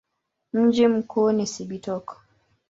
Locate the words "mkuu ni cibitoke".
0.87-2.13